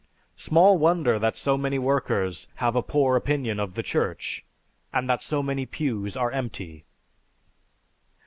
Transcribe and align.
Small 0.35 0.79
wonder 0.79 1.19
that 1.19 1.39
many 1.59 1.77
workers 1.77 2.47
have 2.55 2.75
a 2.75 2.81
poor 2.81 3.15
opinion 3.15 3.59
of 3.59 3.75
the 3.75 3.83
Church, 3.83 4.43
and 4.91 5.07
that 5.07 5.21
so 5.21 5.43
many 5.43 5.67
pews 5.67 6.17
are 6.17 6.31
empty." 6.31 6.85